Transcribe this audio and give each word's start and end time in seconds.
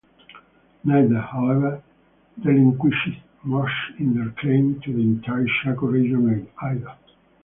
Neither, 0.83 1.19
however, 1.19 1.83
relinquished 2.43 3.19
much 3.43 3.69
in 3.99 4.15
their 4.15 4.31
claim 4.39 4.81
to 4.83 4.91
the 4.91 4.99
entire 4.99 5.45
Chaco 5.61 5.85
region 5.85 6.49
either. 6.59 6.95